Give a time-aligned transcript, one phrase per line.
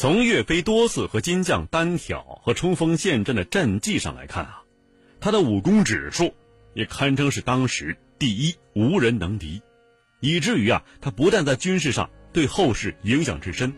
[0.00, 4.62] 从岳飞多次和金将单挑和冲锋陷阵的战绩上来看啊，
[5.18, 6.34] 他的武功指数
[6.72, 9.60] 也堪称是当时第一，无人能敌，
[10.20, 13.72] 以至于啊，他不但在军事上对后世影响至深，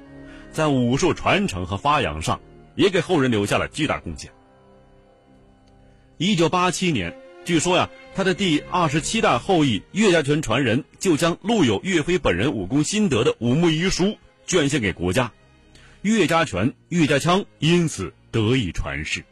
[0.52, 2.39] 在武术传承和发扬上
[2.75, 4.30] 也给后人留下了巨大贡献。
[6.18, 7.16] 一九八七年，
[7.46, 15.32] 据说呀，他的第二十七代后裔岳家拳传人就将录有岳飞本人武功心得的武穆遗书捐献给国家。
[16.03, 19.25] 岳家拳、岳家枪因此得以传世。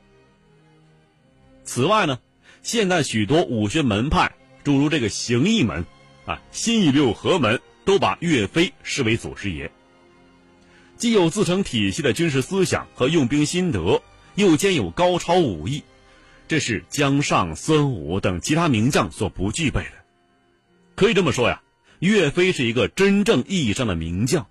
[1.64, 2.18] 此外呢，
[2.62, 5.86] 现在许多武学门派，诸如这个形意门、
[6.26, 9.70] 啊新意六合门，都把岳飞视为祖师爷。
[10.96, 14.02] 既有自成体系的军事思想和用兵心得，
[14.34, 15.84] 又兼有高超武艺，
[16.48, 19.92] 这是姜尚、孙武等其他名将所不具备的。
[20.96, 21.62] 可以这么说呀，
[22.00, 24.48] 岳飞是一个真正意义上的名将。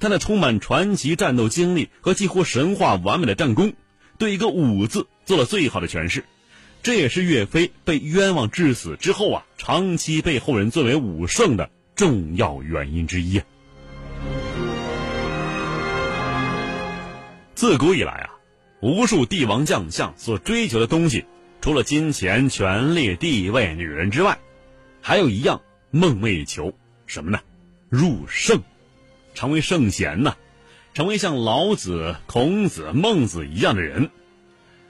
[0.00, 3.74] 他那充满传奇战斗经历和几乎神话完美的战功，
[4.18, 6.24] 对一个“武”字做了最好的诠释，
[6.82, 13.44] 这也是岳飞被冤枉致死之后啊，长期被后人尊为武圣的重要原因之一啊。
[17.54, 18.30] 自古以来啊，
[18.80, 21.26] 无数帝王将相所追求的东西，
[21.60, 24.38] 除了金钱、权力、地位、女人之外，
[25.02, 26.72] 还有一样梦寐以求，
[27.06, 27.38] 什么呢？
[27.90, 28.62] 入圣。
[29.34, 30.36] 成为圣贤呢，
[30.94, 34.10] 成为像老子、孔子、孟子一样的人，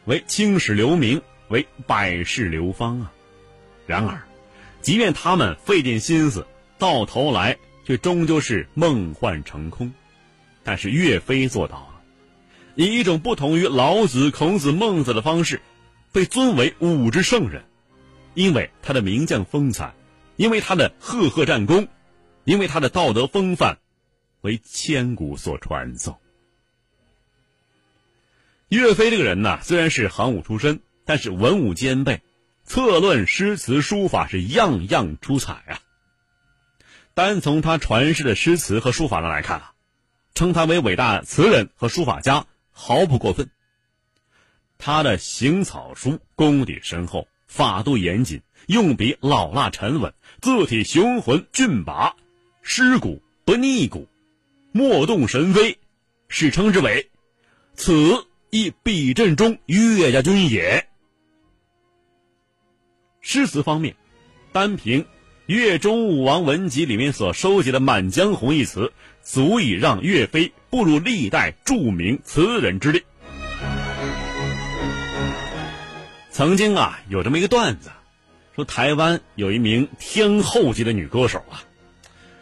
[0.04, 3.12] 为青史留名，为百世流芳啊。
[3.86, 4.22] 然而，
[4.80, 6.46] 即便他们费尽心思，
[6.78, 9.92] 到头来却终究是梦幻成空。
[10.62, 12.00] 但是岳飞做到了，
[12.76, 15.60] 以一种不同于老子、孔子、孟子的方式，
[16.12, 17.64] 被尊为武之圣人，
[18.34, 19.94] 因为他的名将风采，
[20.36, 21.88] 因为他的赫赫战功，
[22.44, 23.78] 因为他的道德风范。
[24.40, 26.18] 为千古所传颂。
[28.68, 32.22] 岳飞这个人呢，虽然是行武出身，但是文武兼备，
[32.64, 35.80] 策论、诗词、书法是样样出彩啊。
[37.14, 39.72] 单从他传世的诗词和书法上来看啊，
[40.34, 43.50] 称他为伟大词人和书法家毫不过分。
[44.78, 52.14] 他的行草书功底深厚，法度严谨，用笔老辣沉稳，字体雄浑俊拔，
[52.62, 54.08] 诗骨不腻骨。
[54.72, 55.78] 莫动神飞，
[56.28, 57.10] 史称之为
[57.74, 60.86] “此亦笔阵中岳家军也”。
[63.20, 63.96] 诗词方面，
[64.52, 65.02] 单凭
[65.46, 68.92] 《岳中武王文集》里面所收集的《满江红》一词，
[69.22, 73.02] 足以让岳飞步入历代著名词人之列。
[76.30, 77.90] 曾经啊，有这么一个段子，
[78.54, 81.64] 说台湾有一名天后级的女歌手啊，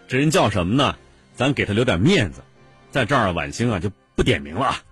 [0.06, 0.96] 这人叫什么呢？
[1.38, 2.42] 咱给他留点面子，
[2.90, 4.82] 在这儿晚星啊就不点名了啊。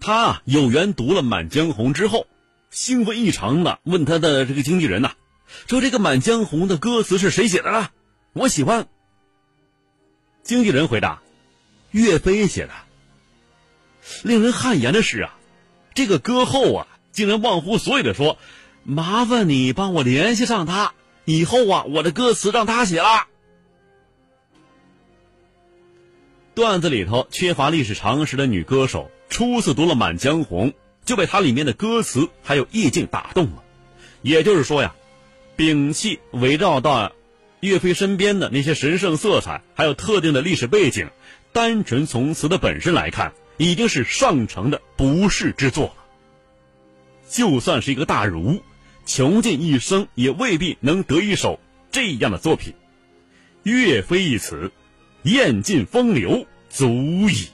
[0.00, 2.26] 他有缘读了《满江红》之后，
[2.68, 5.12] 兴奋异常的问他的这个经纪人呐，
[5.68, 7.90] 说这个《满江红》的歌词是谁写的呢？
[8.32, 8.88] 我喜欢。
[10.42, 11.22] 经纪人回答：
[11.92, 12.72] 岳飞写的。
[14.24, 15.38] 令人汗颜的是啊，
[15.94, 18.36] 这个歌后啊竟然忘乎所以的说
[18.82, 20.92] ：“麻烦你帮我联系上他，
[21.24, 23.28] 以后啊我的歌词让他写了。”
[26.56, 30.70] 段子里头缺乏历史常识的女歌手，初次读了《满江红》，
[31.04, 33.62] 就被它里面的歌词还有意境打动了。
[34.22, 34.94] 也就是说呀，
[35.58, 37.12] 摒弃围绕到
[37.60, 41.10] 岳飞身边的那些神圣色彩，还有特定的历史背景，
[41.52, 46.04] 单纯从词的本身来看，已经是上乘的不世之作了。
[47.28, 48.62] 就算是一个大儒，
[49.04, 51.60] 穷尽一生也未必能得一首
[51.92, 52.72] 这样的作品。
[53.62, 54.72] 岳飞一词。
[55.26, 56.88] 厌尽风流，足
[57.28, 57.48] 矣。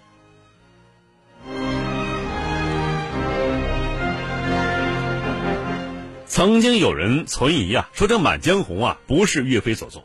[6.26, 10.04] 曾经有人存疑啊，说这《满江红》啊不是岳飞所作，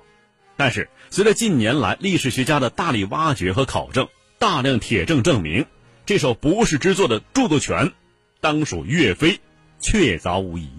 [0.56, 4.08] 但是随着近年来历史学家的大力挖掘和考证，
[4.40, 5.66] 大量铁证证明，
[6.06, 7.92] 这首不是之作的著作权
[8.40, 9.42] 当属岳飞，
[9.82, 10.70] 确凿无疑。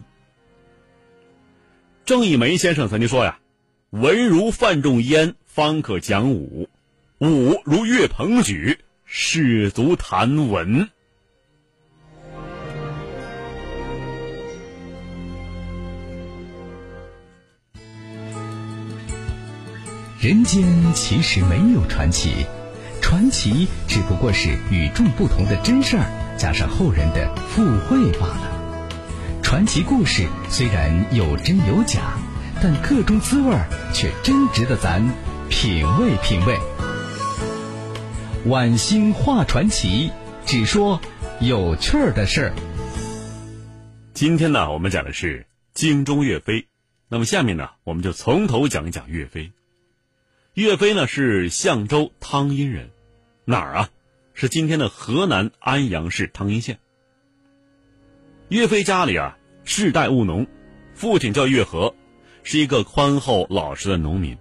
[2.07, 3.41] 郑义梅先生曾经说呀
[3.91, 6.71] ：“文如范仲淹，方可讲武。”
[7.21, 10.89] 五如岳鹏举，士足谈文。
[20.21, 22.47] 人间其实没有传奇，
[23.03, 26.07] 传奇只不过是与众不同的真事儿，
[26.39, 29.03] 加上后人的附会罢了。
[29.43, 32.17] 传奇故事虽然有真有假，
[32.63, 35.03] 但各中滋味儿却真值得咱
[35.49, 36.57] 品味品味。
[38.49, 40.11] 晚星画传奇，
[40.47, 41.03] 只说
[41.39, 42.55] 有趣儿的事儿。
[44.15, 46.67] 今天呢，我们讲的是京中岳飞。
[47.11, 49.53] 那么下面呢，我们就从头讲一讲岳飞。
[50.55, 52.89] 岳飞呢是相州汤阴人，
[53.45, 53.91] 哪儿啊？
[54.33, 56.79] 是今天的河南安阳市汤阴县。
[58.49, 60.47] 岳飞家里啊，世代务农，
[60.95, 61.95] 父亲叫岳和，
[62.45, 64.39] 是一个宽厚老实的农民，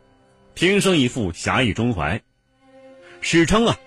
[0.55, 2.21] 天生一副侠义中怀，
[3.19, 3.77] 史称啊。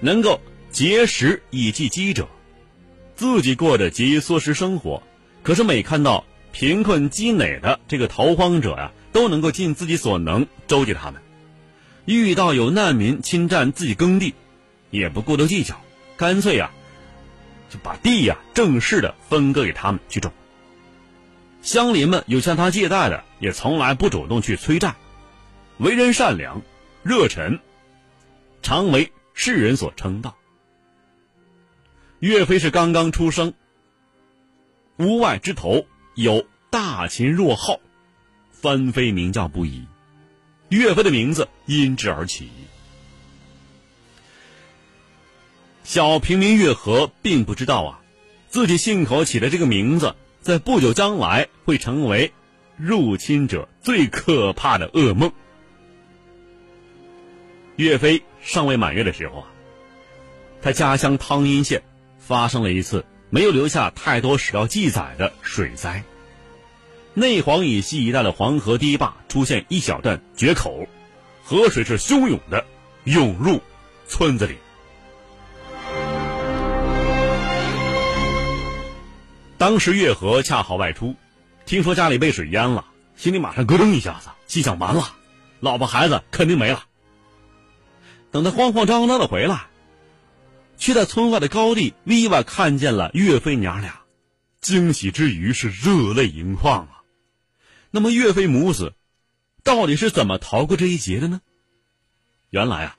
[0.00, 0.40] 能够
[0.70, 2.28] 节食以济饥者，
[3.16, 5.02] 自己过着节衣缩食生活，
[5.42, 11.20] 可是每看到贫困积馁的这个逃荒者呀，都能够尽自己所能周济他们。
[12.04, 14.34] 遇到有难民侵占自己耕地，
[14.90, 15.80] 也不过多计较，
[16.16, 16.70] 干脆呀，
[17.68, 20.32] 就把地呀正式的分割给他们去种。
[21.60, 24.94] 乡邻们有向他借贷的，也从来不主动去催债，
[25.78, 26.62] 为人善良、
[27.02, 27.58] 热忱，
[28.62, 29.12] 常为。
[29.40, 30.36] 世人所称道。
[32.18, 33.54] 岳飞是刚刚出生，
[34.96, 35.86] 屋外枝头
[36.16, 37.78] 有大秦若号，
[38.50, 39.86] 翻飞鸣叫不已。
[40.70, 42.50] 岳飞的名字因之而起。
[45.84, 48.00] 小平民岳和并不知道啊，
[48.48, 52.32] 自己信口起的这个名字，在不久将来会成为
[52.76, 55.30] 入侵者最可怕的噩梦。
[57.76, 59.48] 岳飞尚未满月的时候啊，
[60.62, 61.82] 他家乡汤阴县
[62.18, 66.02] 发生了一次没有留下太多史料记载的水灾。
[67.12, 70.86] 内黄以西一带的黄河堤坝出现一小段决口，
[71.44, 72.64] 河水是汹涌的
[73.04, 73.60] 涌入
[74.06, 74.56] 村子里。
[79.58, 81.14] 当时岳和恰好外出，
[81.66, 85.12] 听说家里被水淹了，心里马上咯噔一下子，心想完了，
[85.60, 86.84] 老婆孩子肯定没了。
[88.38, 89.66] 等他慌慌张张的回来，
[90.76, 94.02] 却在村外的高地意外看见了岳飞娘俩，
[94.60, 97.02] 惊喜之余是热泪盈眶啊！
[97.90, 98.94] 那么岳飞母子
[99.64, 101.40] 到底是怎么逃过这一劫的呢？
[102.50, 102.96] 原来啊，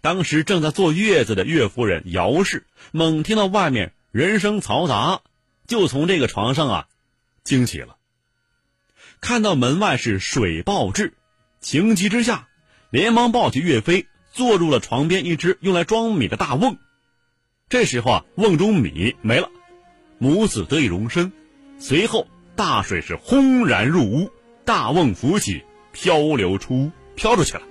[0.00, 5.20] 当时正在坐月子的岳夫人姚氏，猛听到外面人声嘈杂，
[5.66, 6.88] 就从这个床上啊
[7.44, 7.98] 惊起了，
[9.20, 11.12] 看到门外是水爆至，
[11.60, 12.48] 情急之下，
[12.88, 14.06] 连忙抱起岳飞。
[14.32, 16.78] 坐入了床边一只用来装米的大瓮，
[17.68, 19.50] 这时候啊，瓮中米没了，
[20.18, 21.32] 母子得以容身。
[21.78, 22.26] 随后
[22.56, 24.30] 大水是轰然入屋，
[24.64, 25.62] 大瓮浮起，
[25.92, 27.62] 漂流出飘出去了。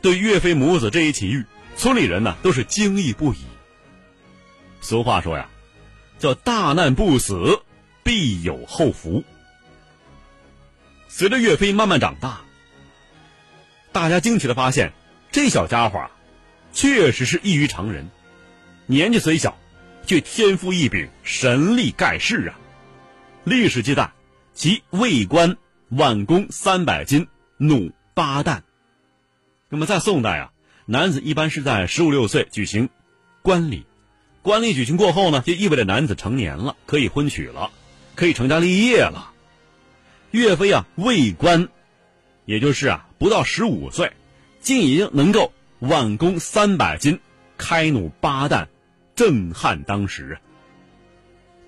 [0.00, 1.44] 对岳飞母子这一奇遇，
[1.76, 3.38] 村里人呢都是惊异不已。
[4.80, 5.48] 俗话说呀，
[6.18, 7.60] 叫大难不死，
[8.02, 9.22] 必有后福。
[11.08, 12.40] 随着岳飞慢慢长大。
[13.92, 14.94] 大家惊奇的发现，
[15.30, 16.10] 这小家伙啊，
[16.72, 18.08] 确实是异于常人。
[18.86, 19.58] 年纪虽小，
[20.06, 22.58] 却天赋异禀，神力盖世啊！
[23.44, 24.10] 历史记载，
[24.54, 25.58] 其为官
[25.90, 27.28] 挽弓三百斤，
[27.58, 28.64] 弩八弹。
[29.68, 30.52] 那么在宋代啊，
[30.86, 32.88] 男子一般是在十五六岁举行
[33.42, 33.84] 冠礼，
[34.40, 37.70] 冠礼举行过后呢，就意味着男子成年了，可以婚娶了，
[38.14, 39.32] 可以成家立业了。
[40.30, 41.68] 岳飞啊，为官。
[42.44, 44.12] 也就是啊，不到十五岁，
[44.60, 47.20] 竟已经能够挽弓三百斤，
[47.56, 48.68] 开弩八弹，
[49.14, 50.36] 震撼当时。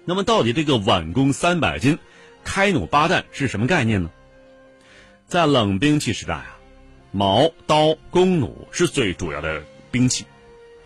[0.05, 1.97] 那么，到底这个挽弓三百斤，
[2.43, 4.11] 开弩八弹是什么概念呢？
[5.29, 6.59] 在冷兵器时代啊，
[7.13, 10.25] 矛、刀、弓、弩是最主要的兵器。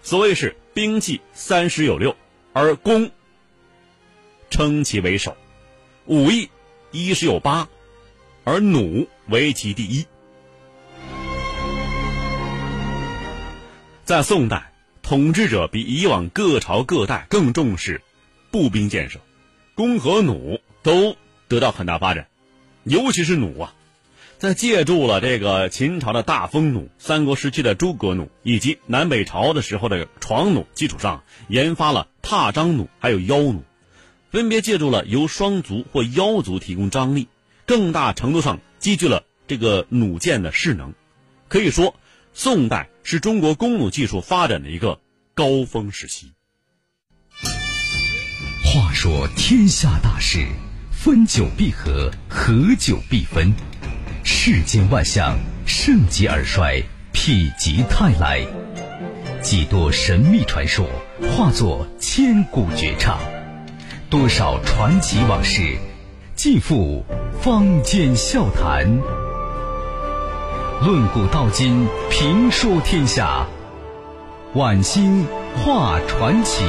[0.02, 2.14] 所谓是兵器三十有六，
[2.52, 3.10] 而弓
[4.50, 5.32] 称其为首；
[6.04, 6.50] 武艺
[6.90, 7.66] 一十有八。
[8.44, 10.04] 而弩为其第一。
[14.08, 14.72] 在宋代，
[15.02, 18.00] 统治者比以往各朝各代更重视
[18.50, 19.20] 步兵建设，
[19.74, 21.14] 弓和弩都
[21.46, 22.26] 得到很大发展。
[22.84, 23.74] 尤其是弩啊，
[24.38, 33.62] 在借助了这个秦朝的大风弩、三国时期的诸葛弩以及南北朝的时候的床弩基础上，研发了踏张弩还有腰弩，
[34.30, 37.28] 分别借助了由双足或腰足提供张力。
[37.66, 40.94] 更大程度上积聚了这个弩箭的势能，
[41.48, 41.94] 可以说，
[42.32, 45.00] 宋代是中国弓弩技术发展的一个
[45.34, 46.32] 高峰时期。
[48.64, 50.46] 话说天下大事，
[50.90, 53.52] 分久必合，合久必分。
[54.24, 56.82] 世间万象，盛极而衰，
[57.12, 58.46] 否极泰来。
[59.42, 60.86] 几多神秘传说，
[61.30, 63.18] 化作千古绝唱；
[64.10, 65.78] 多少传奇往事。
[66.34, 67.04] 尽付
[67.40, 69.00] 坊间笑谈，
[70.80, 73.48] 论古道今，评说天下，
[74.54, 76.64] 晚星画传奇。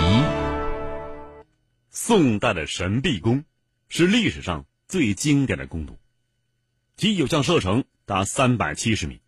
[1.92, 3.44] 宋代的神臂弓
[3.88, 5.96] 是历史上最经典的弓弩，
[6.98, 9.22] 其有效射程达三百七十米。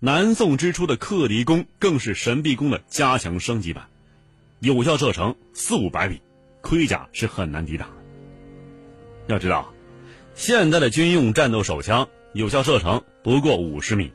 [0.00, 3.88] 南宋之初的克敌弓更是神臂弓的加强升级版，
[4.60, 6.20] 有效射程四五百米，
[6.60, 7.94] 盔甲是很难抵挡的。
[9.28, 9.72] 要知道，
[10.34, 14.12] 现在的军用战斗手枪有效射程不过五十米，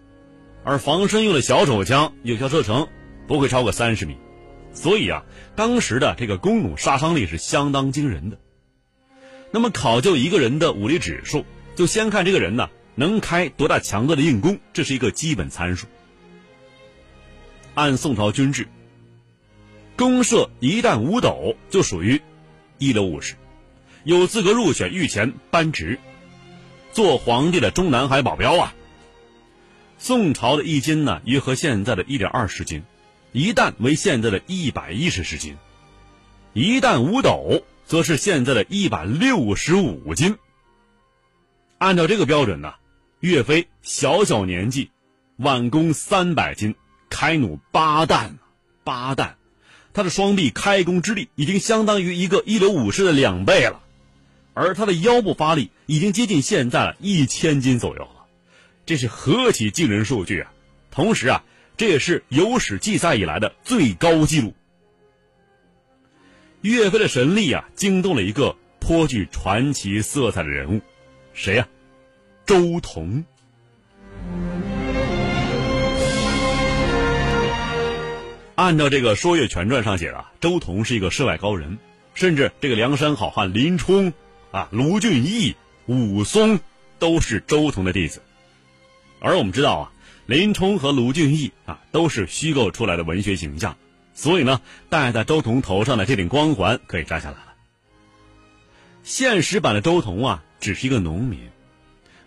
[0.64, 2.88] 而防身用的小手枪有效射程
[3.28, 4.18] 不会超过三十米，
[4.74, 5.24] 所以啊，
[5.56, 8.40] 当时的这个弓弩杀伤力是相当惊人的。
[9.52, 11.46] 那么考究一个人的武力指数，
[11.76, 12.70] 就先看这个人呢。
[13.00, 15.86] 能开多大强度的硬弓，这是一个基本参数。
[17.76, 18.68] 按宋朝军制，
[19.96, 22.20] 弓射一旦五斗就属于
[22.80, 23.36] 一流武士，
[24.04, 26.00] 有资格入选御前班职，
[26.98, 28.74] 做皇帝的中南海保镖啊。
[30.00, 32.82] 宋朝的一斤呢，约合现在的一点二十斤，
[33.34, 35.58] 一担为现在的一百一十十斤，
[36.54, 40.38] 一担五斗则是现在的一百六十五斤。
[41.78, 42.74] 按照这个标准呢。
[43.20, 44.90] 岳飞小小年纪，
[45.38, 46.74] 挽弓三百斤，
[47.12, 48.40] 开弩八弹，
[48.84, 49.38] 八弹，
[49.94, 53.84] 他的双臂开弓之力已经相当于一个一流武士的两倍了，
[54.58, 58.26] 而他的腰部发力已经接近现在了一千斤左右了，
[58.88, 60.52] 这是何其惊人数据啊！
[60.90, 61.44] 同时啊，
[61.78, 64.56] 这也是有史记载以来的最高纪录。
[66.62, 70.82] 岳飞的神力啊，惊动了一个颇具传奇色彩的人物，
[71.36, 71.68] 谁呀？
[72.48, 73.24] 周同，
[78.56, 81.78] 按照这个《说岳全传》上写的，周同是一个世外高人，
[82.16, 84.14] 甚至这个梁山好汉林冲、
[84.52, 86.60] 啊卢俊义、武松
[87.00, 88.22] 都是周同的弟子。
[89.20, 89.92] 而我们知道啊，
[90.26, 93.78] 林冲和卢俊义啊都是虚构出来的文学形象，
[94.14, 97.54] 所以呢，戴在周同头上的这顶光环可以摘下来了。
[99.04, 101.50] 现实版的周同啊，只是一个农民。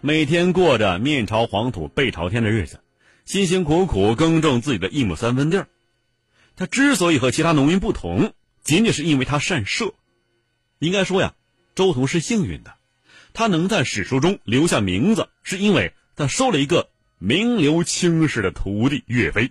[0.00, 2.80] 每天过着面朝黄土背朝天的日子，
[3.26, 5.68] 辛辛苦苦耕种自己的一亩三分地儿。
[6.56, 8.32] 他之所以和其他农民不同，
[8.64, 9.92] 仅仅是因为他善射。
[10.78, 11.34] 应该说呀，
[11.74, 12.74] 周同是幸运的，
[13.32, 19.50] 他能在史书中留下名字，是因为他收了一个名留青史的徒弟岳飞。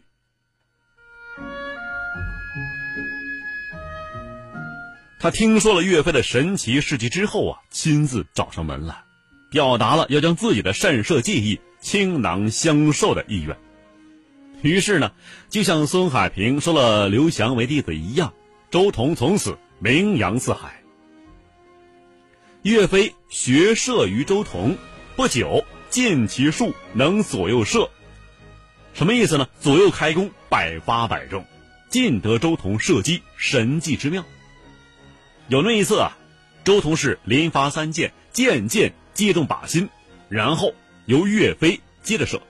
[5.20, 9.04] 他听说了岳飞的神奇事迹之后啊，亲自找上门来。
[9.52, 13.58] 表达了要将自己的善射技艺倾囊相授的意愿。
[14.62, 15.12] 于是呢，
[15.50, 18.32] 就像孙海平收了刘翔为弟子一样，
[18.70, 20.79] 周同从此名扬四海。
[22.64, 24.78] 岳飞学射于周同，
[25.16, 27.90] 不久见其术能左右射，
[28.94, 29.48] 什么意思呢？
[29.60, 31.46] 左右开弓，百发百中，
[31.90, 34.26] 尽得周同射击神技之妙。
[35.48, 36.18] 有那一次啊，
[36.64, 38.94] 周同是连发三箭，箭箭。
[39.12, 39.90] 击中靶心，
[40.30, 40.74] 然后
[41.06, 42.42] 由岳飞接着射。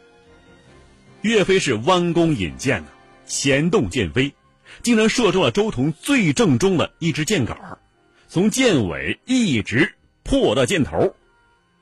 [1.23, 2.91] 岳飞是弯弓引箭的，
[3.25, 4.35] 弦动箭飞，
[4.83, 7.79] 竟然射中了周同最正中的一支箭杆
[8.27, 9.95] 从箭尾一直
[10.29, 11.15] 破的箭头。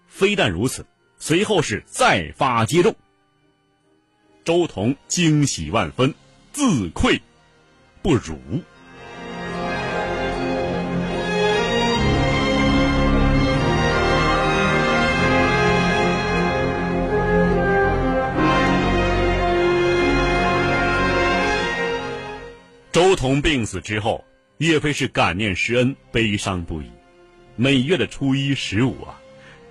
[0.08, 0.86] 非但如此，
[1.20, 2.96] 随后是再发接中。
[4.46, 6.16] 周彤惊喜万分，
[6.54, 7.22] 自愧
[8.02, 8.40] 不如。
[22.94, 24.24] 周彤病死之后，
[24.60, 26.97] 岳飞是感念师恩，悲伤不已。
[27.60, 29.20] 每月的初一、十五啊，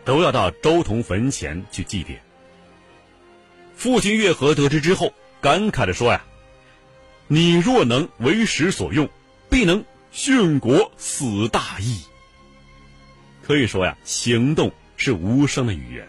[0.05, 2.17] 都要到周同坟前去祭奠。
[3.77, 6.25] 父亲岳和得知之后，感慨地说呀
[7.29, 9.09] ：“你若能为时所用，
[9.49, 12.01] 必能殉国死大义。”
[13.47, 16.09] 可以说呀，行动是无声的语言。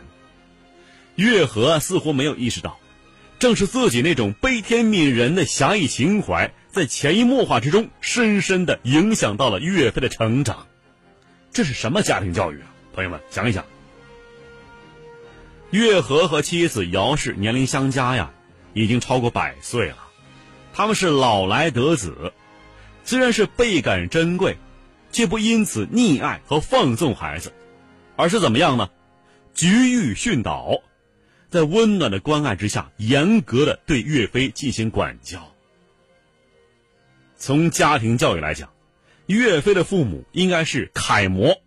[1.15, 2.79] 岳和似乎没有意识到，
[3.37, 6.51] 正是自己那种悲天悯人的侠义情怀。
[6.71, 10.65] 在潜移默化之中，深深的影响到了岳飞的成长。
[11.57, 12.67] 这是什么家庭教育啊？
[12.93, 13.65] 朋友们，想一想。
[15.71, 18.31] 岳和和妻子姚氏年龄相加呀，
[18.75, 19.97] 已经超过百岁了。
[20.71, 22.31] 他们是老来得子，
[23.03, 24.57] 虽然是倍感珍贵，
[25.11, 27.51] 却不因此溺爱和放纵孩子，
[28.15, 28.91] 而是怎么样呢？
[29.55, 30.83] 局域训导，
[31.49, 35.51] 在温暖的关爱之下，严格的对岳飞进行管教。
[37.35, 38.69] 从家庭教育来讲，
[39.27, 41.61] 岳飞的父母应该是楷模。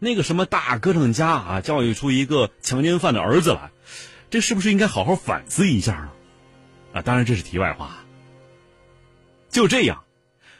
[0.00, 3.70] 那个什么大歌唱家啊，教育出一个强奸犯的儿子来，
[4.30, 6.12] 这是不是应该好好反思一下呢？
[6.94, 8.04] 啊，当然这是题外话。
[9.50, 10.04] 就这样，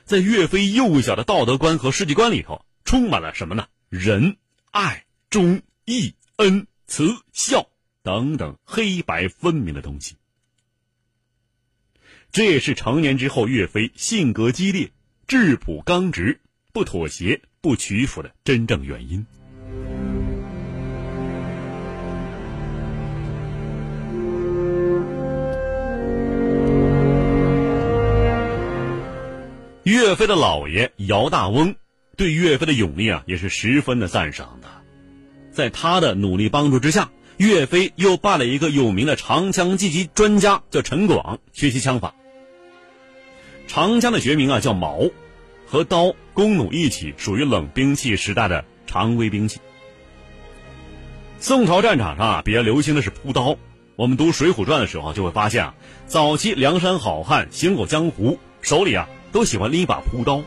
[0.04, 3.68] 在岳飞幼小的道德观和世界观里头，充满了什么呢？
[3.88, 4.36] 仁、
[4.70, 7.68] 爱、忠、义、恩、慈、孝
[8.02, 10.16] 等等黑白分明的东西。
[12.30, 14.90] 这也是成年之后岳飞性格激烈、
[15.28, 16.40] 质朴刚直、
[16.72, 19.26] 不妥协、不屈服的真正原因。
[29.82, 31.74] 岳飞的老爷姚大翁
[32.16, 34.68] 对岳飞的勇力啊，也是十分的赞赏的。
[35.52, 42.14] 在他的努力帮助之下，岳飞又拜了一个有名的长枪技击专家，叫陈广，学习枪法。
[43.68, 45.10] 长枪的学名啊叫矛，
[45.66, 49.60] 和刀、弓弩一起，属于冷兵器时代的常规兵器。
[51.38, 53.56] 宋朝战场上啊，比较流行的是朴刀。
[53.94, 55.74] 我们读《水浒传》的时候就会发现啊，
[56.06, 59.08] 早期梁山好汉行走江湖，手里啊。
[59.30, 60.42] 都喜欢拎一把朴刀。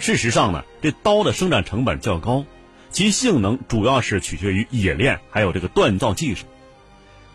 [0.00, 2.44] 事实上呢，这刀的生产成本较高，
[2.90, 6.46] 其性能主要是取决于冶炼还有这个锻造技术。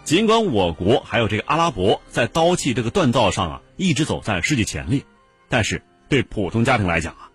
[0.04, 5.04] 尽管我国还有这个阿拉伯在刀器这个锻造上啊一直走在世界前列，
[5.48, 7.32] 但是对普通家庭来讲啊，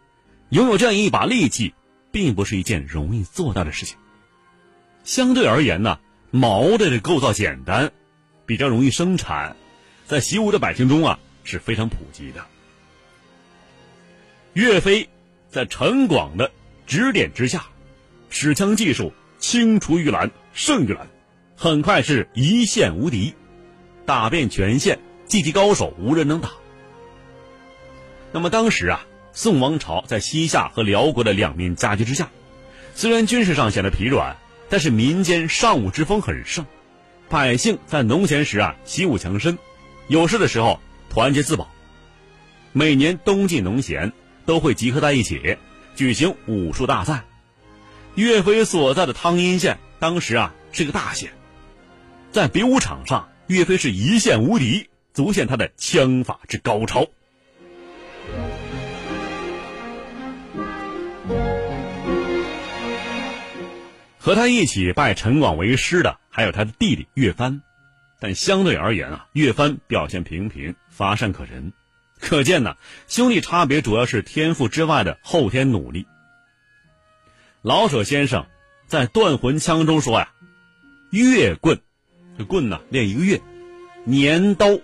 [0.51, 1.75] 拥有这样一把利器，
[2.13, 3.97] 并不是一件容易做到的事情。
[5.03, 5.99] 相对而言呢，
[6.31, 7.91] 矛的构造简单，
[8.45, 9.57] 比较容易生产，
[10.07, 12.45] 在习武的百姓中啊是非常普及的。
[14.53, 15.09] 岳飞
[15.49, 16.51] 在陈广的
[16.87, 17.67] 指点之下，
[18.29, 21.09] 使枪技术青出于蓝胜于蓝，
[21.61, 23.35] 很快是一线无敌，
[24.07, 26.51] 打遍全县，技击高手无人能打。
[28.31, 32.31] 那么当时啊，宋王朝在西夏和辽国的两面夹击之下，
[32.95, 34.37] 虽然军事上显得疲软，
[34.69, 36.65] 但是民间尚武之风很盛，
[37.29, 39.59] 百姓在农闲时啊习武强身，
[40.07, 40.79] 有事的时候
[41.11, 41.69] 团结自保。
[42.73, 44.13] 每年冬季农闲。
[44.49, 45.59] 都会集合在一起
[45.95, 47.25] 举行武术大赛。
[48.15, 51.33] 岳飞所在的汤阴县当时啊是个大县，
[52.31, 57.07] 在比武场上，岳飞是一线无敌，足见他的枪法之高超。
[64.19, 67.63] 和他一起拜陈广为师的还有他的弟弟岳帆，
[68.21, 71.73] 但相对而言啊，岳帆表现平平，乏善可陈。
[72.21, 76.07] 可见呢，兄弟差别主要是天赋之外的后天努力。
[77.63, 78.47] 老舍先生
[78.87, 80.31] 在《断魂枪》中说呀
[81.11, 81.81] ：“月棍，
[82.39, 83.39] 这棍呢练一个月；
[84.05, 84.79] 年刀，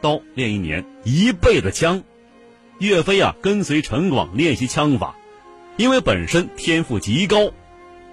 [0.00, 2.04] 刀练一年，一辈子枪。”
[2.78, 5.16] 岳飞啊，跟随陈广练习枪法，
[5.76, 7.52] 因为本身天赋极高，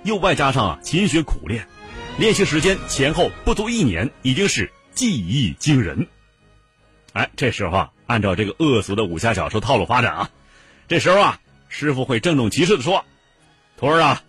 [0.03, 1.67] 又外加上啊勤学苦练，
[2.17, 6.07] 练习时间前后不足一年，已经是技艺惊人。
[7.13, 7.91] 哎，这时候啊。
[8.07, 10.29] 按照这个恶俗的武侠小说套路发展啊，
[10.87, 13.03] 这时候啊，师傅会郑重其事的说
[13.75, 14.23] ：“徒儿啊，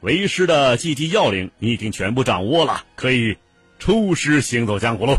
[0.00, 3.36] 为师的技击要领你已经全部掌握了，可以
[3.82, 5.16] 出师行走江湖喽。”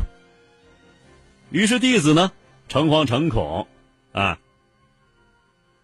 [1.52, 2.32] 于是弟子呢，
[2.70, 3.68] 诚惶诚恐
[4.14, 4.40] 啊，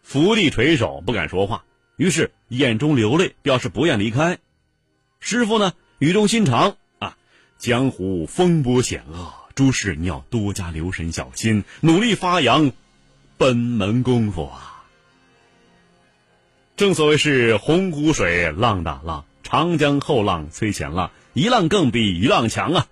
[0.02, 1.66] 伏地垂首，不敢说话，
[1.98, 4.38] 于是眼中流泪，表示不愿离开。
[5.20, 7.18] 师傅呢，语重心长啊，
[7.58, 9.34] 江湖风波险恶。
[9.56, 12.72] 诸事你要多加留神小心，努力发扬
[13.38, 14.86] 本门功夫啊！
[16.78, 22.88] 正所谓是洪湖水浪打浪，长江后浪催前浪，一浪更比一浪强啊！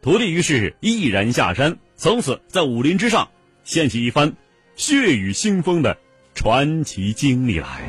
[0.00, 3.30] 徒弟于是毅然下山，从此在武林之上
[3.64, 4.34] 掀起一番
[4.76, 5.98] 血雨腥风的
[6.34, 7.88] 传奇经历来。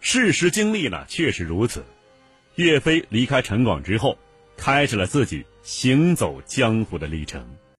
[0.00, 1.84] 事实经历呢，确实如此。
[2.56, 4.18] 岳飞离开陈广之后，
[4.56, 7.46] 开始了自己行走江湖的历程。